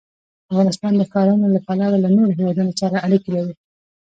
افغانستان 0.51 0.93
د 0.97 1.01
ښارونه 1.11 1.45
له 1.53 1.59
پلوه 1.67 1.97
له 2.03 2.09
نورو 2.15 2.35
هېوادونو 2.37 2.71
سره 2.81 2.97
اړیکې 3.05 3.29
لري. 3.37 3.53